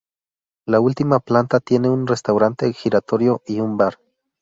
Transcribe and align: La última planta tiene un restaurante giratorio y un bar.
La 0.65 0.79
última 0.79 1.19
planta 1.19 1.59
tiene 1.59 1.87
un 1.87 2.07
restaurante 2.07 2.73
giratorio 2.73 3.43
y 3.45 3.59
un 3.59 3.77
bar. 3.77 3.99